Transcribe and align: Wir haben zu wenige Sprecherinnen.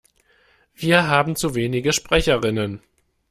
Wir 0.73 1.09
haben 1.09 1.35
zu 1.35 1.53
wenige 1.53 1.93
Sprecherinnen. 1.93 2.81